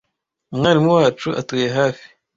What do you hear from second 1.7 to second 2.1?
hafi.